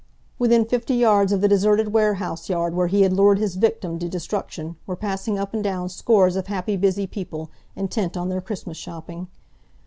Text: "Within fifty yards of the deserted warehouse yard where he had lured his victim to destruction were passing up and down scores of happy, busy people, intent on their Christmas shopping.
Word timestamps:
"Within 0.39 0.65
fifty 0.65 0.95
yards 0.95 1.31
of 1.31 1.41
the 1.41 1.47
deserted 1.47 1.93
warehouse 1.93 2.49
yard 2.49 2.73
where 2.73 2.87
he 2.87 3.03
had 3.03 3.13
lured 3.13 3.37
his 3.37 3.53
victim 3.55 3.99
to 3.99 4.09
destruction 4.09 4.75
were 4.87 4.95
passing 4.95 5.37
up 5.37 5.53
and 5.53 5.63
down 5.63 5.89
scores 5.89 6.35
of 6.35 6.47
happy, 6.47 6.75
busy 6.75 7.05
people, 7.05 7.51
intent 7.75 8.17
on 8.17 8.27
their 8.29 8.41
Christmas 8.41 8.77
shopping. 8.77 9.27